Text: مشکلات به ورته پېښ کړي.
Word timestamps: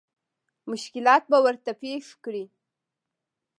مشکلات 0.71 1.23
به 1.31 1.37
ورته 1.45 1.71
پېښ 1.81 2.05
کړي. 2.23 2.45